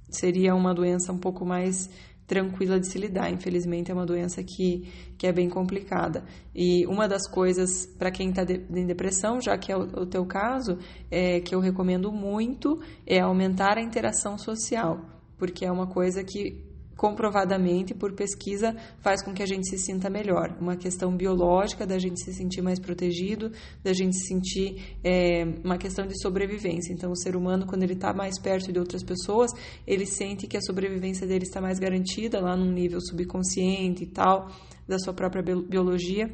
seria 0.09 0.55
uma 0.55 0.73
doença 0.73 1.13
um 1.13 1.19
pouco 1.19 1.45
mais 1.45 1.89
tranquila 2.27 2.79
de 2.79 2.87
se 2.87 2.99
lidar. 2.99 3.31
Infelizmente, 3.31 3.89
é 3.89 3.93
uma 3.93 4.05
doença 4.05 4.43
que, 4.43 4.87
que 5.17 5.25
é 5.25 5.31
bem 5.31 5.49
complicada. 5.49 6.25
E 6.53 6.85
uma 6.85 7.07
das 7.07 7.27
coisas 7.27 7.87
para 7.97 8.11
quem 8.11 8.29
está 8.29 8.43
de, 8.43 8.61
em 8.69 8.85
depressão, 8.85 9.39
já 9.41 9.57
que 9.57 9.71
é 9.71 9.77
o, 9.77 9.81
o 10.01 10.05
teu 10.05 10.25
caso, 10.25 10.77
é, 11.09 11.39
que 11.39 11.55
eu 11.55 11.59
recomendo 11.59 12.11
muito, 12.11 12.79
é 13.05 13.21
aumentar 13.21 13.77
a 13.77 13.81
interação 13.81 14.37
social, 14.37 14.99
porque 15.37 15.65
é 15.65 15.71
uma 15.71 15.87
coisa 15.87 16.23
que 16.23 16.67
comprovadamente 16.97 17.93
por 17.93 18.13
pesquisa 18.13 18.75
faz 18.99 19.23
com 19.23 19.33
que 19.33 19.43
a 19.43 19.45
gente 19.45 19.69
se 19.69 19.77
sinta 19.77 20.09
melhor. 20.09 20.57
Uma 20.59 20.75
questão 20.75 21.15
biológica 21.15 21.85
da 21.85 21.99
gente 21.99 22.21
se 22.21 22.33
sentir 22.33 22.61
mais 22.61 22.79
protegido, 22.79 23.51
da 23.83 23.93
gente 23.93 24.17
se 24.17 24.27
sentir 24.27 24.97
é, 25.03 25.45
uma 25.63 25.77
questão 25.77 26.07
de 26.07 26.19
sobrevivência. 26.19 26.91
Então, 26.91 27.11
o 27.11 27.15
ser 27.15 27.35
humano, 27.35 27.67
quando 27.67 27.83
ele 27.83 27.93
está 27.93 28.13
mais 28.13 28.39
perto 28.39 28.73
de 28.73 28.79
outras 28.79 29.03
pessoas, 29.03 29.51
ele 29.85 30.05
sente 30.05 30.47
que 30.47 30.57
a 30.57 30.61
sobrevivência 30.61 31.27
dele 31.27 31.43
está 31.43 31.61
mais 31.61 31.79
garantida 31.79 32.41
lá 32.41 32.57
num 32.57 32.71
nível 32.71 32.99
subconsciente 32.99 34.03
e 34.03 34.07
tal, 34.07 34.49
da 34.87 34.97
sua 34.97 35.13
própria 35.13 35.43
biologia 35.43 36.29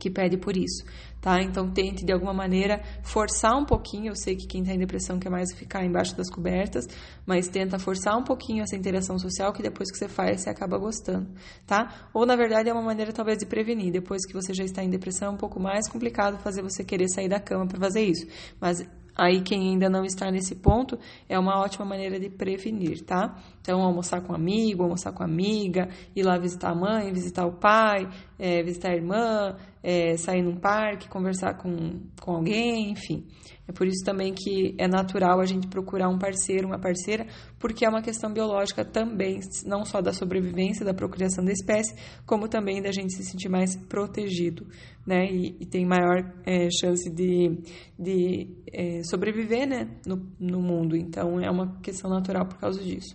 que 0.00 0.10
pede 0.10 0.38
por 0.38 0.56
isso, 0.56 0.82
tá? 1.20 1.40
Então 1.42 1.70
tente 1.70 2.04
de 2.04 2.12
alguma 2.12 2.32
maneira 2.32 2.82
forçar 3.02 3.56
um 3.56 3.64
pouquinho. 3.64 4.08
Eu 4.08 4.16
sei 4.16 4.36
que 4.36 4.46
quem 4.46 4.62
está 4.62 4.74
em 4.74 4.78
depressão 4.78 5.18
quer 5.18 5.30
mais 5.30 5.52
ficar 5.54 5.84
embaixo 5.84 6.16
das 6.16 6.30
cobertas, 6.30 6.86
mas 7.26 7.48
tenta 7.48 7.78
forçar 7.78 8.16
um 8.16 8.24
pouquinho 8.24 8.62
essa 8.62 8.76
interação 8.76 9.18
social 9.18 9.52
que 9.52 9.62
depois 9.62 9.90
que 9.90 9.98
você 9.98 10.08
faz 10.08 10.42
você 10.42 10.50
acaba 10.50 10.78
gostando, 10.78 11.28
tá? 11.66 12.08
Ou 12.14 12.24
na 12.24 12.36
verdade 12.36 12.68
é 12.68 12.72
uma 12.72 12.82
maneira 12.82 13.12
talvez 13.12 13.38
de 13.38 13.46
prevenir. 13.46 13.92
Depois 13.92 14.26
que 14.26 14.32
você 14.32 14.54
já 14.54 14.64
está 14.64 14.82
em 14.82 14.90
depressão 14.90 15.28
é 15.28 15.30
um 15.32 15.36
pouco 15.36 15.60
mais 15.60 15.88
complicado 15.88 16.38
fazer 16.38 16.62
você 16.62 16.84
querer 16.84 17.08
sair 17.08 17.28
da 17.28 17.40
cama 17.40 17.66
para 17.66 17.78
fazer 17.78 18.02
isso, 18.02 18.26
mas 18.60 18.86
Aí, 19.16 19.42
quem 19.42 19.72
ainda 19.72 19.90
não 19.90 20.02
está 20.02 20.30
nesse 20.30 20.54
ponto, 20.54 20.98
é 21.28 21.38
uma 21.38 21.60
ótima 21.60 21.84
maneira 21.84 22.18
de 22.18 22.30
prevenir, 22.30 23.04
tá? 23.04 23.36
Então, 23.60 23.82
almoçar 23.82 24.22
com 24.22 24.32
um 24.32 24.36
amigo, 24.36 24.82
almoçar 24.82 25.12
com 25.12 25.22
amiga, 25.22 25.88
ir 26.16 26.22
lá 26.22 26.38
visitar 26.38 26.70
a 26.70 26.74
mãe, 26.74 27.12
visitar 27.12 27.46
o 27.46 27.52
pai, 27.52 28.08
é, 28.38 28.62
visitar 28.62 28.90
a 28.90 28.94
irmã, 28.94 29.56
é, 29.82 30.16
sair 30.16 30.42
num 30.42 30.56
parque, 30.56 31.08
conversar 31.08 31.54
com, 31.58 32.00
com 32.20 32.36
alguém, 32.36 32.90
enfim. 32.90 33.26
É 33.70 33.72
por 33.72 33.86
isso 33.86 34.04
também 34.04 34.34
que 34.34 34.74
é 34.78 34.88
natural 34.88 35.40
a 35.40 35.44
gente 35.44 35.68
procurar 35.68 36.08
um 36.08 36.18
parceiro, 36.18 36.66
uma 36.66 36.78
parceira, 36.78 37.24
porque 37.56 37.84
é 37.84 37.88
uma 37.88 38.02
questão 38.02 38.32
biológica 38.32 38.84
também, 38.84 39.38
não 39.64 39.84
só 39.84 40.00
da 40.00 40.12
sobrevivência, 40.12 40.84
da 40.84 40.92
procriação 40.92 41.44
da 41.44 41.52
espécie, 41.52 41.94
como 42.26 42.48
também 42.48 42.82
da 42.82 42.90
gente 42.90 43.14
se 43.14 43.22
sentir 43.22 43.48
mais 43.48 43.76
protegido, 43.76 44.66
né? 45.06 45.24
E, 45.30 45.56
e 45.60 45.66
tem 45.66 45.86
maior 45.86 46.34
é, 46.44 46.68
chance 46.68 47.08
de, 47.08 47.60
de 47.96 48.48
é, 48.72 49.02
sobreviver, 49.04 49.68
né? 49.68 49.88
No, 50.04 50.16
no 50.40 50.60
mundo. 50.60 50.96
Então, 50.96 51.38
é 51.40 51.48
uma 51.48 51.78
questão 51.80 52.10
natural 52.10 52.46
por 52.46 52.58
causa 52.58 52.82
disso, 52.82 53.14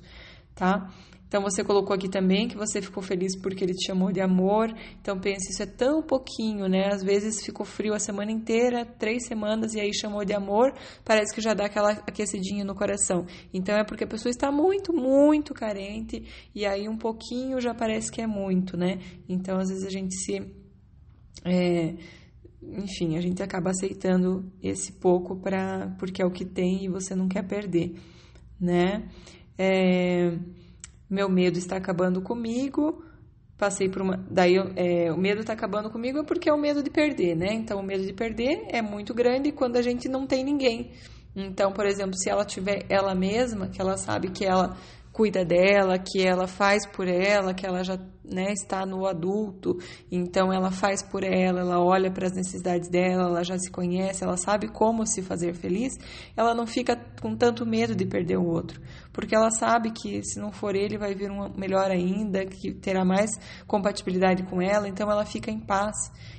tá? 0.55 0.89
Então 1.27 1.43
você 1.43 1.63
colocou 1.63 1.93
aqui 1.93 2.07
também 2.07 2.47
que 2.47 2.55
você 2.55 2.81
ficou 2.81 3.01
feliz 3.03 3.35
porque 3.35 3.63
ele 3.63 3.73
te 3.73 3.87
chamou 3.87 4.11
de 4.11 4.21
amor. 4.21 4.73
Então 5.01 5.19
pense, 5.19 5.51
isso 5.51 5.63
é 5.63 5.65
tão 5.65 6.01
pouquinho, 6.01 6.67
né? 6.69 6.87
Às 6.93 7.03
vezes 7.03 7.43
ficou 7.43 7.65
frio 7.65 7.93
a 7.93 7.99
semana 7.99 8.31
inteira, 8.31 8.85
três 8.85 9.25
semanas, 9.25 9.73
e 9.73 9.79
aí 9.79 9.93
chamou 9.93 10.23
de 10.23 10.33
amor, 10.33 10.73
parece 11.03 11.33
que 11.33 11.41
já 11.41 11.53
dá 11.53 11.65
aquela 11.65 11.91
aquecidinha 11.91 12.63
no 12.63 12.75
coração. 12.75 13.25
Então 13.53 13.75
é 13.75 13.83
porque 13.83 14.03
a 14.03 14.07
pessoa 14.07 14.29
está 14.29 14.51
muito, 14.51 14.93
muito 14.93 15.53
carente, 15.53 16.23
e 16.53 16.65
aí 16.65 16.87
um 16.87 16.97
pouquinho 16.97 17.59
já 17.59 17.73
parece 17.73 18.11
que 18.11 18.21
é 18.21 18.27
muito, 18.27 18.77
né? 18.77 18.99
Então 19.27 19.57
às 19.57 19.69
vezes 19.69 19.85
a 19.85 19.89
gente 19.89 20.15
se. 20.15 20.41
É, 21.43 21.95
enfim, 22.61 23.17
a 23.17 23.21
gente 23.21 23.43
acaba 23.43 23.71
aceitando 23.71 24.51
esse 24.63 24.91
pouco 24.93 25.35
pra, 25.35 25.93
porque 25.99 26.21
é 26.21 26.25
o 26.25 26.31
que 26.31 26.45
tem 26.45 26.85
e 26.85 26.89
você 26.89 27.13
não 27.13 27.27
quer 27.27 27.45
perder, 27.45 27.93
né? 28.59 29.07
É, 29.57 30.37
meu 31.09 31.29
medo 31.29 31.57
está 31.57 31.77
acabando 31.77 32.21
comigo. 32.21 33.03
Passei 33.57 33.89
por 33.89 34.01
uma. 34.01 34.17
Daí 34.29 34.55
é, 34.75 35.11
o 35.11 35.17
medo 35.17 35.41
está 35.41 35.53
acabando 35.53 35.89
comigo 35.89 36.19
é 36.19 36.23
porque 36.23 36.49
é 36.49 36.53
o 36.53 36.59
medo 36.59 36.83
de 36.83 36.89
perder, 36.89 37.35
né? 37.35 37.53
Então 37.53 37.79
o 37.79 37.83
medo 37.83 38.05
de 38.05 38.11
perder 38.13 38.65
é 38.67 38.81
muito 38.81 39.13
grande 39.13 39.51
quando 39.51 39.77
a 39.77 39.81
gente 39.81 40.09
não 40.09 40.27
tem 40.27 40.43
ninguém. 40.43 40.91
Então, 41.35 41.71
por 41.71 41.85
exemplo, 41.85 42.15
se 42.17 42.29
ela 42.29 42.45
tiver 42.45 42.85
ela 42.89 43.13
mesma, 43.13 43.67
que 43.67 43.81
ela 43.81 43.97
sabe 43.97 44.29
que 44.29 44.45
ela 44.45 44.77
cuida 45.11 45.45
dela, 45.45 45.97
que 45.97 46.21
ela 46.21 46.47
faz 46.47 46.85
por 46.85 47.07
ela, 47.07 47.53
que 47.53 47.65
ela 47.65 47.83
já 47.83 47.97
né, 48.29 48.51
está 48.51 48.85
no 48.85 49.05
adulto, 49.05 49.77
então 50.11 50.51
ela 50.51 50.71
faz 50.71 51.01
por 51.01 51.23
ela, 51.23 51.61
ela 51.61 51.79
olha 51.79 52.11
para 52.11 52.27
as 52.27 52.33
necessidades 52.33 52.89
dela, 52.89 53.29
ela 53.29 53.43
já 53.43 53.57
se 53.57 53.69
conhece, 53.69 54.23
ela 54.23 54.37
sabe 54.37 54.67
como 54.67 55.05
se 55.05 55.21
fazer 55.21 55.53
feliz, 55.53 55.93
ela 56.35 56.53
não 56.53 56.65
fica 56.65 56.95
com 57.21 57.35
tanto 57.35 57.65
medo 57.65 57.95
de 57.95 58.05
perder 58.05 58.37
o 58.37 58.45
outro, 58.45 58.81
porque 59.11 59.35
ela 59.35 59.51
sabe 59.51 59.91
que 59.91 60.23
se 60.23 60.39
não 60.39 60.51
for 60.51 60.75
ele 60.75 60.97
vai 60.97 61.13
vir 61.13 61.31
um 61.31 61.49
melhor 61.55 61.91
ainda, 61.91 62.45
que 62.45 62.73
terá 62.73 63.03
mais 63.05 63.31
compatibilidade 63.67 64.43
com 64.43 64.61
ela, 64.61 64.87
então 64.87 65.09
ela 65.09 65.25
fica 65.25 65.51
em 65.51 65.59
paz. 65.59 65.95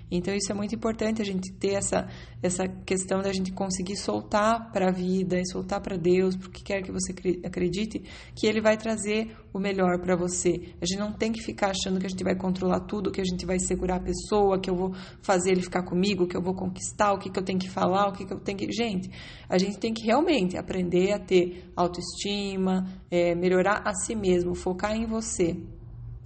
Então 0.08 0.32
isso 0.32 0.52
é 0.52 0.54
muito 0.54 0.72
importante 0.72 1.20
a 1.20 1.24
gente 1.24 1.52
ter 1.54 1.72
essa 1.72 2.06
essa 2.42 2.68
questão 2.68 3.20
da 3.20 3.32
gente 3.32 3.52
conseguir 3.52 3.96
soltar 3.96 4.70
para 4.70 4.88
a 4.88 4.92
vida 4.92 5.38
e 5.38 5.46
soltar 5.50 5.80
para 5.80 5.96
Deus, 5.96 6.36
porque 6.36 6.62
quer 6.62 6.82
que 6.82 6.92
você 6.92 7.12
acredite 7.44 8.02
que 8.34 8.46
ele 8.46 8.60
vai 8.60 8.76
trazer 8.76 9.36
o 9.52 9.58
melhor 9.58 9.98
para 10.00 10.14
você. 10.14 10.74
A 10.80 10.86
gente 10.86 10.98
não 10.98 11.12
tem 11.12 11.32
que 11.32 11.42
ficar 11.42 11.72
achando 11.76 12.00
que 12.00 12.06
a 12.06 12.08
gente 12.08 12.24
vai 12.24 12.34
controlar 12.34 12.80
tudo, 12.80 13.10
que 13.10 13.20
a 13.20 13.24
gente 13.24 13.44
vai 13.44 13.58
segurar 13.58 13.96
a 13.96 14.00
pessoa, 14.00 14.58
que 14.58 14.70
eu 14.70 14.74
vou 14.74 14.94
fazer 15.22 15.52
ele 15.52 15.62
ficar 15.62 15.82
comigo, 15.82 16.26
que 16.26 16.36
eu 16.36 16.42
vou 16.42 16.54
conquistar, 16.54 17.12
o 17.12 17.18
que, 17.18 17.30
que 17.30 17.38
eu 17.38 17.44
tenho 17.44 17.58
que 17.58 17.68
falar, 17.68 18.08
o 18.08 18.12
que, 18.12 18.24
que 18.24 18.32
eu 18.32 18.40
tenho 18.40 18.58
que. 18.58 18.72
Gente, 18.72 19.10
a 19.48 19.58
gente 19.58 19.78
tem 19.78 19.92
que 19.92 20.04
realmente 20.04 20.56
aprender 20.56 21.12
a 21.12 21.18
ter 21.18 21.70
autoestima, 21.76 22.86
é, 23.10 23.34
melhorar 23.34 23.82
a 23.84 23.94
si 23.94 24.14
mesmo, 24.14 24.54
focar 24.54 24.96
em 24.96 25.06
você, 25.06 25.56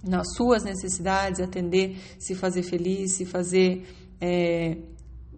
nas 0.03 0.33
suas 0.35 0.63
necessidades, 0.63 1.39
atender, 1.39 1.97
se 2.17 2.33
fazer 2.35 2.63
feliz, 2.63 3.13
se 3.13 3.25
fazer. 3.25 3.85
É, 4.19 4.77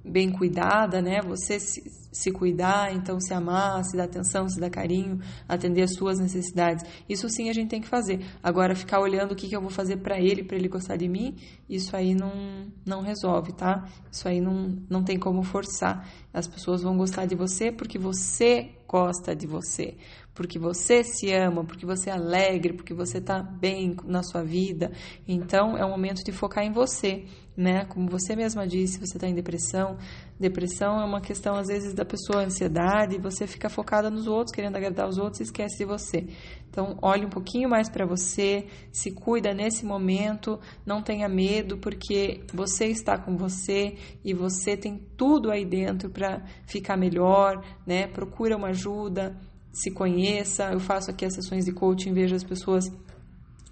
bem 0.04 0.30
cuidada, 0.30 1.02
né? 1.02 1.22
Você 1.22 1.60
se, 1.60 1.82
se 2.14 2.32
cuidar, 2.32 2.96
então 2.96 3.20
se 3.20 3.34
amar, 3.34 3.84
se 3.84 3.98
dar 3.98 4.04
atenção, 4.06 4.48
se 4.48 4.60
dar 4.60 4.70
carinho, 4.70 5.20
atender 5.48 5.82
as 5.82 5.94
suas 5.96 6.20
necessidades. 6.20 6.86
Isso 7.10 7.28
sim 7.28 7.50
a 7.50 7.54
gente 7.54 7.70
tem 7.70 7.82
que 7.82 7.88
fazer. 7.88 8.24
Agora, 8.42 8.76
ficar 8.76 9.00
olhando 9.00 9.32
o 9.32 9.36
que, 9.36 9.50
que 9.50 9.56
eu 9.56 9.62
vou 9.62 9.72
fazer 9.72 9.98
para 9.98 10.20
ele, 10.20 10.44
para 10.44 10.56
ele 10.56 10.68
gostar 10.68 10.96
de 10.96 11.10
mim, 11.10 11.36
isso 11.68 11.96
aí 11.96 12.14
não, 12.14 12.68
não 12.86 13.02
resolve, 13.02 13.52
tá? 13.52 13.88
Isso 14.12 14.28
aí 14.28 14.40
não, 14.40 14.78
não 14.90 15.04
tem 15.04 15.18
como 15.18 15.44
forçar. 15.44 16.08
As 16.32 16.48
pessoas 16.48 16.84
vão 16.84 16.96
gostar 16.96 17.26
de 17.26 17.36
você 17.36 17.72
porque 17.72 17.98
você 17.98 18.70
gosta 18.88 19.36
de 19.36 19.48
você, 19.48 19.98
porque 20.36 20.60
você 20.60 21.04
se 21.04 21.34
ama, 21.34 21.64
porque 21.64 21.84
você 21.84 22.12
é 22.12 22.14
alegre, 22.14 22.74
porque 22.74 22.94
você 22.94 23.18
está 23.18 23.42
bem 23.42 23.96
na 24.06 24.22
sua 24.22 24.44
vida. 24.44 24.92
Então, 25.28 25.76
é 25.76 25.84
o 25.84 25.90
momento 25.90 26.24
de 26.24 26.32
focar 26.32 26.64
em 26.64 26.72
você 26.72 27.26
né? 27.56 27.86
Como 27.86 28.10
você 28.10 28.36
mesma 28.36 28.68
disse, 28.68 29.00
você 29.00 29.18
está 29.18 29.28
em 29.28 29.34
depressão. 29.34 29.98
Depressão 30.40 31.00
é 31.00 31.06
uma 31.06 31.22
questão, 31.22 31.56
às 31.56 31.68
vezes, 31.68 31.94
da 31.94 32.04
pessoa, 32.04 32.44
ansiedade, 32.44 33.16
e 33.16 33.20
você 33.20 33.46
fica 33.46 33.70
focada 33.70 34.10
nos 34.10 34.28
outros, 34.28 34.54
querendo 34.54 34.76
agradar 34.76 35.08
os 35.08 35.18
outros 35.18 35.40
e 35.40 35.44
esquece 35.44 35.78
de 35.78 35.86
você. 35.86 36.28
Então, 36.70 36.98
olhe 37.02 37.26
um 37.26 37.30
pouquinho 37.30 37.70
mais 37.70 37.88
para 37.88 38.06
você, 38.06 38.66
se 38.92 39.12
cuida 39.12 39.54
nesse 39.54 39.86
momento, 39.86 40.60
não 40.86 41.04
tenha 41.04 41.30
medo, 41.30 41.78
porque 41.78 42.42
você 42.52 42.88
está 42.88 43.18
com 43.18 43.38
você 43.38 43.96
e 44.24 44.34
você 44.34 44.76
tem 44.76 44.98
tudo 45.16 45.52
aí 45.52 45.66
dentro 45.66 46.10
para 46.10 46.44
ficar 46.66 46.98
melhor, 46.98 47.64
né? 47.86 48.08
Procura 48.08 48.58
uma 48.58 48.70
ajuda, 48.70 49.38
se 49.72 49.92
conheça. 49.92 50.72
Eu 50.72 50.80
faço 50.80 51.12
aqui 51.12 51.26
as 51.26 51.34
sessões 51.34 51.66
de 51.66 51.72
coaching, 51.72 52.14
vejo 52.14 52.36
as 52.36 52.44
pessoas 52.44 52.86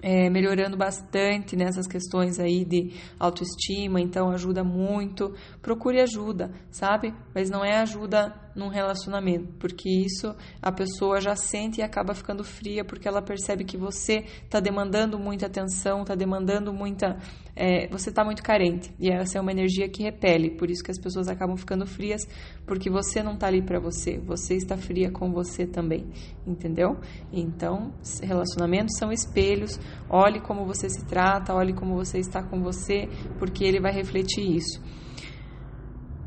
é, 0.01 0.29
melhorando 0.29 0.75
bastante 0.75 1.55
nessas 1.55 1.88
questões 1.88 2.39
aí 2.39 2.65
de 2.65 2.93
autoestima, 3.20 4.01
então 4.01 4.31
ajuda 4.31 4.63
muito. 4.63 5.36
Procure 5.62 6.01
ajuda, 6.01 6.51
sabe? 6.72 7.13
Mas 7.34 7.50
não 7.50 7.63
é 7.63 7.77
ajuda 7.77 8.34
num 8.55 8.67
relacionamento, 8.67 9.53
porque 9.60 9.89
isso 9.89 10.36
a 10.62 10.72
pessoa 10.72 11.22
já 11.22 11.36
sente 11.36 11.79
e 11.79 11.84
acaba 11.84 12.13
ficando 12.13 12.43
fria 12.43 12.84
porque 12.84 13.08
ela 13.08 13.22
percebe 13.22 13.63
que 13.63 13.77
você 13.77 14.25
está 14.43 14.60
demandando 14.60 15.17
muita 15.17 15.46
atenção, 15.46 16.01
está 16.01 16.15
demandando 16.15 16.74
muita. 16.74 17.17
É, 17.55 17.88
você 17.89 18.10
está 18.10 18.24
muito 18.24 18.41
carente 18.41 18.93
e 18.98 19.10
essa 19.10 19.38
é 19.38 19.41
uma 19.41 19.51
energia 19.51 19.88
que 19.89 20.03
repele, 20.03 20.51
por 20.51 20.70
isso 20.70 20.84
que 20.84 20.91
as 20.91 20.98
pessoas 20.98 21.27
acabam 21.27 21.58
ficando 21.58 21.86
frias, 21.86 22.25
porque 22.65 22.89
você 22.89 23.22
não 23.22 23.34
está 23.34 23.48
ali 23.48 23.62
para 23.62 23.79
você, 23.79 24.17
você 24.20 24.55
está 24.55 24.77
fria 24.77 25.12
com 25.12 25.31
você 25.31 25.67
também, 25.67 26.08
entendeu? 26.48 26.98
Então, 27.31 27.93
relacionamentos 28.24 28.98
são 28.98 29.12
espelhos, 29.12 29.79
olhe 30.10 30.39
como 30.39 30.65
você 30.65 30.89
se 30.89 31.05
trata, 31.05 31.53
olhe 31.53 31.74
como 31.74 31.96
você 31.96 32.20
está 32.20 32.41
com 32.41 32.62
você, 32.62 33.10
porque 33.38 33.65
ele 33.65 33.81
vai 33.81 33.91
refletir 33.91 34.55
isso. 34.55 34.81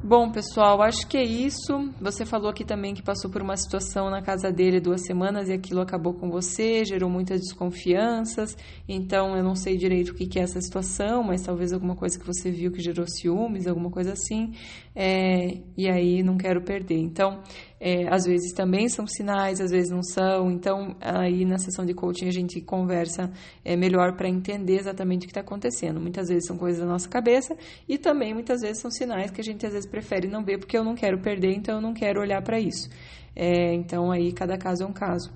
Bom, 0.06 0.30
pessoal, 0.30 0.82
acho 0.82 1.06
que 1.06 1.16
é 1.16 1.24
isso. 1.24 1.90
Você 1.98 2.26
falou 2.26 2.50
aqui 2.50 2.62
também 2.62 2.92
que 2.92 3.02
passou 3.02 3.30
por 3.30 3.40
uma 3.40 3.56
situação 3.56 4.10
na 4.10 4.20
casa 4.20 4.52
dele 4.52 4.78
duas 4.78 5.00
semanas 5.06 5.48
e 5.48 5.54
aquilo 5.54 5.80
acabou 5.80 6.12
com 6.12 6.28
você, 6.28 6.84
gerou 6.84 7.08
muitas 7.08 7.40
desconfianças. 7.40 8.54
Então, 8.86 9.34
eu 9.34 9.42
não 9.42 9.54
sei 9.54 9.78
direito 9.78 10.10
o 10.10 10.14
que 10.14 10.38
é 10.38 10.42
essa 10.42 10.60
situação, 10.60 11.22
mas 11.22 11.40
talvez 11.40 11.72
alguma 11.72 11.96
coisa 11.96 12.18
que 12.18 12.26
você 12.26 12.50
viu 12.50 12.70
que 12.70 12.82
gerou 12.82 13.06
ciúmes, 13.06 13.66
alguma 13.66 13.90
coisa 13.90 14.12
assim. 14.12 14.52
É, 14.94 15.62
e 15.74 15.88
aí, 15.88 16.22
não 16.22 16.36
quero 16.36 16.60
perder. 16.60 16.98
Então, 16.98 17.42
é, 17.80 18.08
às 18.08 18.24
vezes 18.24 18.52
também 18.52 18.88
são 18.88 19.06
sinais, 19.06 19.60
às 19.60 19.70
vezes 19.70 19.90
não 19.90 20.02
são. 20.02 20.50
Então, 20.50 20.96
aí 21.00 21.44
na 21.44 21.58
sessão 21.58 21.84
de 21.84 21.94
coaching 21.94 22.28
a 22.28 22.32
gente 22.32 22.60
conversa 22.60 23.30
é, 23.64 23.76
melhor 23.76 24.16
para 24.16 24.28
entender 24.28 24.78
exatamente 24.78 25.22
o 25.22 25.26
que 25.26 25.32
está 25.32 25.40
acontecendo. 25.40 26.00
Muitas 26.00 26.28
vezes 26.28 26.46
são 26.46 26.56
coisas 26.56 26.80
da 26.80 26.86
nossa 26.86 27.08
cabeça 27.08 27.56
e 27.88 27.98
também 27.98 28.32
muitas 28.32 28.60
vezes 28.60 28.80
são 28.80 28.90
sinais 28.90 29.30
que 29.30 29.40
a 29.40 29.44
gente 29.44 29.66
às 29.66 29.72
vezes 29.72 29.88
prefere 29.88 30.28
não 30.28 30.44
ver 30.44 30.58
porque 30.58 30.76
eu 30.76 30.84
não 30.84 30.94
quero 30.94 31.20
perder, 31.20 31.54
então 31.54 31.76
eu 31.76 31.80
não 31.80 31.92
quero 31.92 32.20
olhar 32.20 32.42
para 32.42 32.58
isso. 32.58 32.88
É, 33.36 33.74
então, 33.74 34.10
aí 34.10 34.32
cada 34.32 34.56
caso 34.56 34.84
é 34.84 34.86
um 34.86 34.92
caso. 34.92 35.32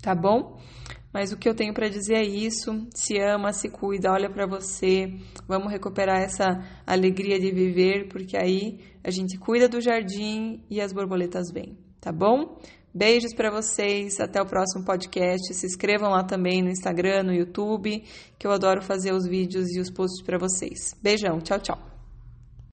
Tá 0.00 0.14
bom? 0.14 0.58
Mas 1.12 1.32
o 1.32 1.36
que 1.36 1.48
eu 1.48 1.54
tenho 1.54 1.74
para 1.74 1.88
dizer 1.88 2.14
é 2.14 2.22
isso. 2.22 2.86
Se 2.94 3.18
ama, 3.18 3.52
se 3.52 3.68
cuida, 3.68 4.10
olha 4.10 4.30
para 4.30 4.46
você. 4.46 5.12
Vamos 5.46 5.70
recuperar 5.70 6.22
essa 6.22 6.46
alegria 6.86 7.38
de 7.38 7.50
viver, 7.50 8.08
porque 8.08 8.36
aí 8.36 8.80
a 9.04 9.10
gente 9.10 9.38
cuida 9.38 9.68
do 9.68 9.80
jardim 9.80 10.64
e 10.70 10.80
as 10.80 10.92
borboletas 10.92 11.50
vêm, 11.52 11.76
tá 12.00 12.10
bom? 12.10 12.58
Beijos 12.94 13.34
para 13.34 13.50
vocês, 13.50 14.20
até 14.20 14.40
o 14.40 14.46
próximo 14.46 14.84
podcast. 14.84 15.54
Se 15.54 15.66
inscrevam 15.66 16.10
lá 16.10 16.24
também 16.24 16.62
no 16.62 16.68
Instagram, 16.68 17.22
no 17.22 17.32
YouTube, 17.32 18.04
que 18.38 18.46
eu 18.46 18.52
adoro 18.52 18.82
fazer 18.82 19.12
os 19.12 19.26
vídeos 19.26 19.74
e 19.74 19.80
os 19.80 19.90
posts 19.90 20.22
para 20.24 20.38
vocês. 20.38 20.94
Beijão, 21.02 21.38
tchau, 21.40 21.58
tchau. 21.58 21.91